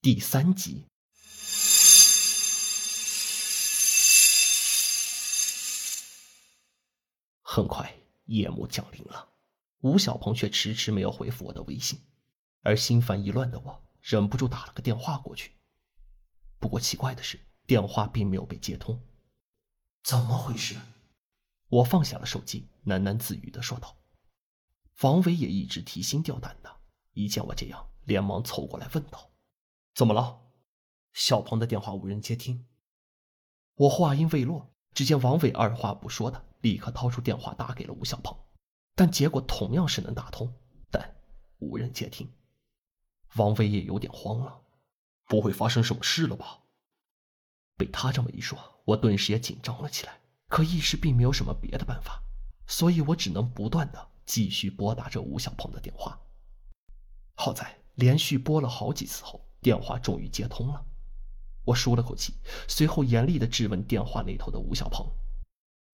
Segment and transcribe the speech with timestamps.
[0.00, 0.86] 第三集。
[7.42, 7.92] 很快，
[8.26, 9.28] 夜幕降临了，
[9.80, 12.00] 吴小鹏却迟迟没有回复我的微信，
[12.62, 15.56] 而心烦意乱的我忍不住打了个电话过去。
[16.60, 19.04] 不过奇怪的是，电话并没有被接通。
[20.04, 20.76] 怎么回事？
[21.66, 23.96] 我放下了手机，喃喃自语的说道。
[25.00, 26.80] 王伟也一直提心吊胆的，
[27.14, 29.28] 一见我这样，连忙凑过来问道。
[29.94, 30.40] 怎么了？
[31.12, 32.66] 小鹏的电话无人接听。
[33.74, 38.36] 我话音未落，只见王伟二话不说的立刻掏出电话打给了吴小鹏，
[38.94, 40.52] 但结果同样是能打通，
[40.90, 41.16] 但
[41.58, 42.32] 无人接听。
[43.36, 44.62] 王伟也有点慌了，
[45.26, 46.60] 不会发生什么事了吧？
[47.76, 50.20] 被他这么一说，我顿时也紧张了起来。
[50.48, 52.22] 可一时并没有什么别的办法，
[52.66, 56.18] 所以我只能不断的继续拨打着吴小鹏的电话。
[57.34, 59.47] 好在连续拨了好几次后。
[59.60, 60.84] 电话终于接通了，
[61.66, 62.34] 我舒了口气，
[62.68, 65.06] 随后严厉地质问电话那头的吴小鹏：“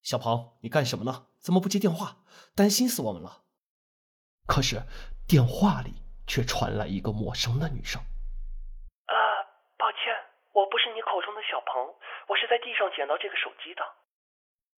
[0.02, 1.26] 小鹏，你干什么呢？
[1.40, 2.18] 怎么不接电话？
[2.54, 3.42] 担心死我们了。”
[4.46, 4.82] 可是
[5.26, 5.94] 电话里
[6.26, 8.00] 却传来一个陌生的女声
[9.08, 9.14] ：“啊，
[9.78, 10.12] 抱歉，
[10.52, 11.88] 我不是你口中的小鹏，
[12.28, 13.82] 我是在地上捡到这个手机的。”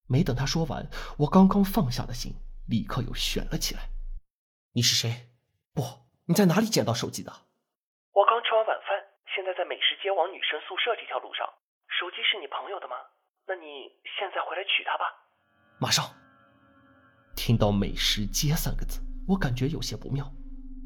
[0.08, 2.32] 没等他说完，我刚刚放下的心
[2.68, 3.90] 立刻又悬了起来
[4.74, 5.30] ：“你是谁？
[5.74, 5.82] 不，
[6.26, 7.45] 你在哪里捡到手机的？”
[8.56, 8.96] 吃完晚饭，
[9.36, 11.44] 现在在美食街往女生宿舍这条路上。
[12.00, 12.96] 手机是你朋友的吗？
[13.46, 15.04] 那你现在回来取她吧。
[15.78, 16.08] 马上。
[17.36, 20.24] 听到“美食街”三个字，我感觉有些不妙，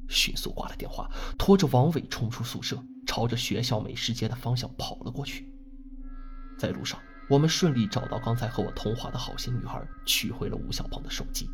[0.09, 2.77] 迅速挂了电话，拖着王伟冲出宿舍，
[3.07, 5.47] 朝着学校美食街的方向跑了过去。
[6.59, 11.49] 在路上，我们顺利找到刚才和我通话的好心女孩，取回了吴小鹏的手机。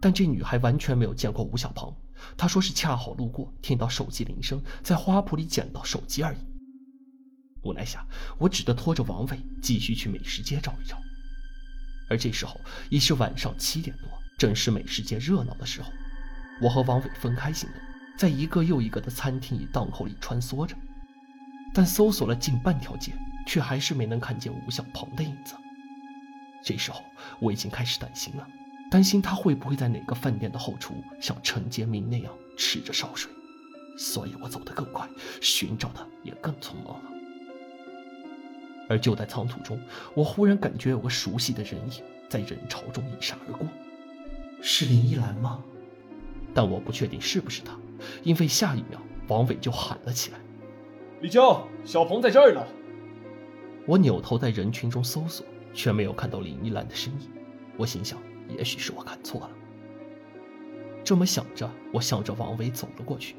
[0.00, 1.94] 但这女孩完全没有见过吴小鹏，
[2.36, 6.38] 他说是恰好路过，听到手机铃声，在花圃里捡到手机而已。
[7.62, 8.06] 无奈下，
[8.38, 10.98] 我只得拖着王伟继续去美食街找一找。
[12.10, 12.60] 而这时候
[12.90, 15.90] 已是晚上七点多，正是美食街热闹的时候。
[16.60, 17.80] 我和王伟分开行动，
[18.18, 20.76] 在一个又一个的餐厅与档口里穿梭着，
[21.72, 23.12] 但搜索了近半条街，
[23.46, 25.54] 却还是没能看见吴小鹏的影子。
[26.62, 27.02] 这时候
[27.40, 28.46] 我已经开始担心了。
[28.94, 33.28] 担心他会不会在哪个饭店的后厨像陈杰明那样吃着烧水，
[33.98, 35.04] 所以我走得更快，
[35.40, 37.10] 寻找的也更匆忙了。
[38.88, 39.80] 而就在仓促中，
[40.14, 43.66] 我忽然感觉有个熟悉的人影在人潮中一闪而过，
[44.62, 45.60] 是林依兰吗？
[46.54, 47.76] 但我不确定是不是她，
[48.22, 50.38] 因为下一秒王伟就喊了起来
[51.20, 52.64] ：“李娇，小鹏在这儿呢！”
[53.88, 57.28] 我扭头在人群中搜索，却没有看到林依兰的身影。
[57.76, 58.16] 我心想。
[58.48, 59.50] 也许是我看错了。
[61.04, 63.36] 这么想着，我向着王伟走了过去。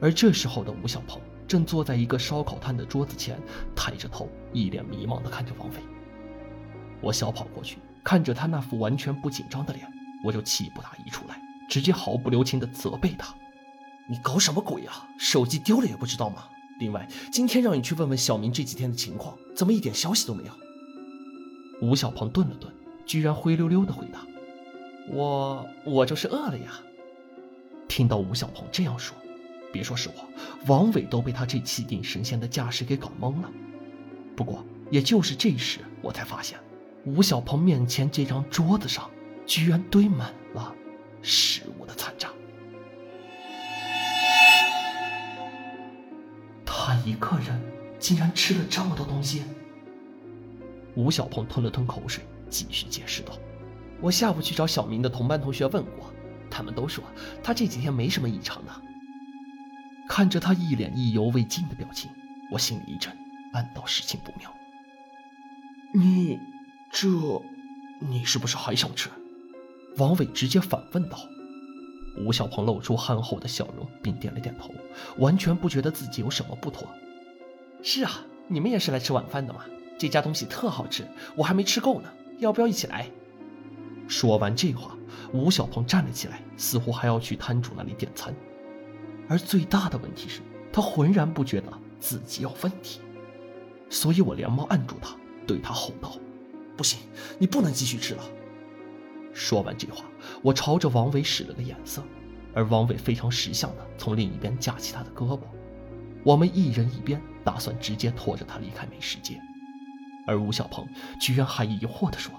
[0.00, 3.40] 而这时候的吴小鹏正坐在一个烧烤摊的桌子前，
[3.74, 5.76] 抬着头，一脸迷茫地看着王伟。
[7.00, 9.86] 我小跑过去，看着他那副完全不紧张的脸，
[10.24, 13.34] 我就气不打一处来，直接毫不留情地责备他
[14.08, 15.08] ：“你搞什么鬼啊？
[15.18, 16.44] 手机丢了也不知道吗？
[16.78, 20.52] 另外，今天让你去问问小明这几天的情况，怎么一点消息都没有？”
[21.82, 22.72] 吴小鹏顿了顿。
[23.06, 24.26] 居然灰溜溜的回答
[25.08, 26.80] ：“我我就是饿了呀。”
[27.88, 29.16] 听到吴小鹏这样说，
[29.72, 30.28] 别说是我，
[30.66, 33.50] 王伟都被他这气定神闲的架势给搞懵了。
[34.34, 36.58] 不过，也就是这时，我才发现，
[37.04, 39.08] 吴小鹏面前这张桌子上，
[39.46, 40.74] 居然堆满了
[41.22, 42.30] 食物的残渣。
[46.64, 47.60] 他一个人
[47.98, 49.42] 竟然吃了这么多东西。
[50.96, 52.24] 吴小鹏吞了吞口水。
[52.54, 53.32] 继续解释道
[54.00, 56.12] ：“我下午去找小明的同班同学问过，
[56.48, 57.02] 他们都说
[57.42, 58.70] 他这几天没什么异常的。”
[60.08, 62.08] 看着他一脸意犹未尽的表情，
[62.52, 63.12] 我心里一震，
[63.52, 64.54] 暗道事情不妙。
[65.92, 66.38] 你
[66.92, 67.08] 这，
[67.98, 69.08] 你是不是还想吃？
[69.96, 71.18] 王伟直接反问道。
[72.24, 74.72] 吴小鹏露出憨厚的笑容，并点了点头，
[75.18, 76.86] 完全不觉得自己有什么不妥。
[77.82, 78.12] 是啊，
[78.46, 79.64] 你们也是来吃晚饭的吗？
[79.96, 81.06] 这家东西特好吃，
[81.36, 82.08] 我还没吃够呢。
[82.44, 83.10] 要不要一起来？
[84.06, 84.94] 说完这话，
[85.32, 88.34] 吴小鹏站了起来，似乎还要去摊主那里点餐。
[89.26, 93.00] 而最大的问题是，他浑然不觉得自己有问题，
[93.88, 96.18] 所以我连忙按住他，对他吼道
[96.76, 97.00] ：“不行，
[97.38, 98.22] 你不能继续吃了。”
[99.32, 100.04] 说完这话，
[100.42, 102.02] 我朝着王伟使了个眼色，
[102.52, 105.40] 而王伟非常识相的从另一边架起他的胳膊，
[106.22, 109.40] 我们一人一边，打算直接拖着他离开美食街。
[110.26, 110.86] 而吴小鹏
[111.20, 112.32] 居然还疑惑地说：“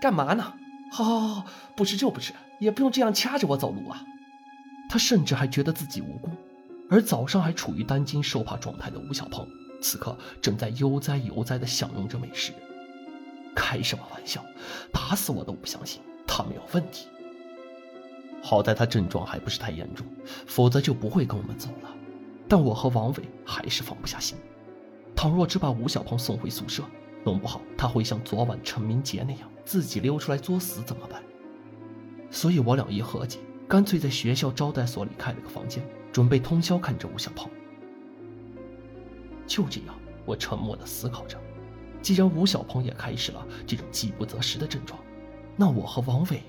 [0.00, 0.54] 干嘛呢？
[0.90, 4.04] 好，好，好，不吃就不吃，也不用这样掐着我走路啊！”
[4.88, 6.30] 他甚至还觉得自己无辜，
[6.90, 9.48] 而早上还处于担惊受怕状态的吴小鹏，
[9.80, 12.52] 此刻正在悠哉悠哉地享用着美食。
[13.56, 14.44] 开什么玩笑！
[14.92, 17.06] 打死我都不相信他没有问题。
[18.42, 20.06] 好在他症状还不是太严重，
[20.46, 21.88] 否则就不会跟我们走了。
[22.46, 24.36] 但我和王伟还是放不下心。
[25.16, 26.82] 倘若只把吴小鹏送回宿舍，
[27.24, 31.22] 弄不好他会像昨晚陈明杰那样自己溜出来作死，怎么办？
[32.30, 33.38] 所以我俩一合计，
[33.68, 35.82] 干脆在学校招待所里开了个房间，
[36.12, 37.50] 准备通宵看着吴小鹏。
[39.46, 39.94] 就这样，
[40.24, 41.40] 我沉默地思考着。
[42.02, 45.00] 既然吴小鹏也开始了这种饥不择食的症状，
[45.56, 46.42] 那我和王伟，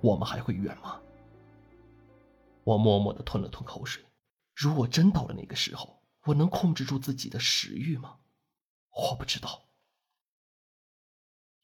[0.00, 1.00] 我们还会远吗？
[2.64, 4.02] 我默默地吞了吞口水。
[4.54, 8.16] 如果真到了那个时候，我能控制住自己的食欲吗？
[8.90, 9.65] 我不知道。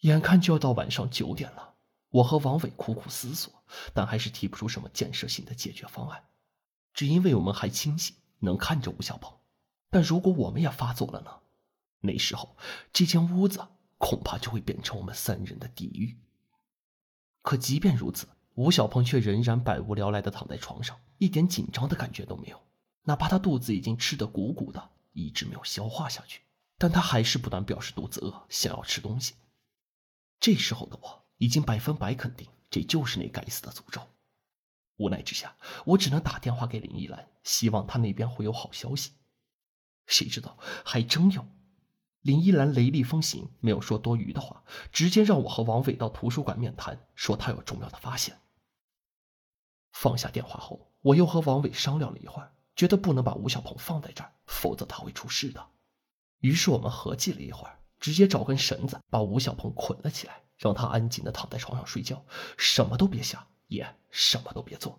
[0.02, 1.74] 眼看就要到晚上九点了，
[2.10, 3.52] 我和王伟苦苦思索，
[3.92, 6.24] 但还是提不出什么建设性的解决方案。
[6.92, 9.32] 只因为我们还清醒，能看着吴小鹏。
[9.90, 11.30] 但如果我们也发作了呢？
[12.00, 12.56] 那时候，
[12.92, 13.60] 这间屋子
[13.96, 16.18] 恐怕就会变成我们三人的地狱。
[17.42, 22.60] 可即便如此，吴小鹏却仍然百无聊赖的躺在床上，一点紧张的感觉都没有。
[23.04, 26.40] 哪怕他肚子已经吃得鼓鼓的，一直没有消化下去，
[26.76, 29.34] 但他还是不断表示肚子饿，想要吃东西。
[30.42, 34.02] 这时候的我已经百分百肯定，这就是那该死的诅咒。
[34.96, 35.56] 无奈之下，
[35.86, 39.12] 我只能打电话给林依兰，希望她那边会有好消息。
[40.08, 41.46] 谁知道还真有。
[42.22, 48.40] 林依兰雷厉风行，没有说多余的话，直接让我和王伟到图书馆面谈，说他有重要的发现。
[49.92, 55.70] 放下电话后，我又和王伟商量了一会儿，觉得不能把吴小鹏放在这儿，否则他会出事的。
[56.40, 62.24] 于是我们合计了一会儿，直接找根绳子把吴小鹏捆了起来，让他安静的躺在床上睡觉，
[62.58, 64.98] 什么都别想，也什么都别做。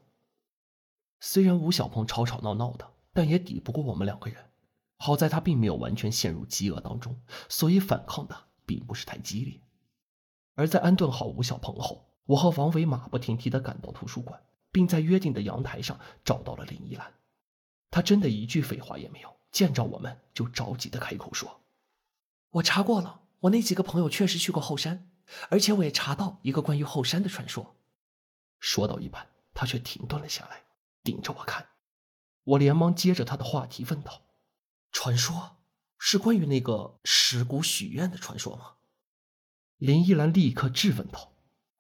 [1.20, 4.52] 虽然吴小鹏吵吵闹闹的，但也抵不过我们两个人。
[5.00, 7.20] 好在他并没有完全陷入饥饿当中，
[7.50, 9.60] 所以反抗的并不是太激烈。
[10.56, 14.42] 而在安顿好吴小鹏后，我和王伟马不停蹄地赶到图书馆，
[14.72, 17.14] 并在约定的阳台上找到了林依兰。
[17.92, 21.60] 他真的一句废话也没有，见着我们就着急地开口说
[22.54, 25.10] ：“我查过了，我那几个朋友确实去过后山，
[25.50, 27.76] 而且我也查到一个关于后山的传说。”
[28.60, 30.64] 说到一半，他却停顿了下来，
[31.04, 31.68] 盯着我看。
[32.44, 34.22] 我连忙接着他的话题问道。
[34.92, 35.58] 传说
[35.98, 38.74] 是关于那个石骨许愿的传说吗？
[39.78, 41.34] 林依兰立刻质问道：“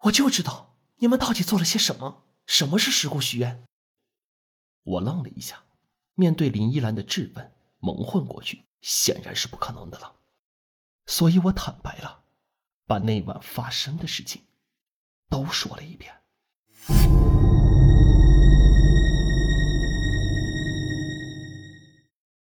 [0.05, 2.23] 我就知道你们到底做了些什么？
[2.47, 3.67] 什么是石骨许愿？”
[4.83, 5.63] 我愣了一下，
[6.15, 10.15] 面对林依兰的质问，蒙混过去显然是不可能的了，
[11.05, 12.23] 所以我坦白了，
[12.87, 14.43] 把那晚发生的事情
[15.29, 16.13] 都说了一遍。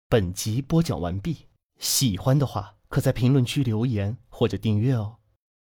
[0.09, 1.47] 本集播讲完毕，
[1.79, 5.18] 喜欢的话可在评论区留言或者订阅哦。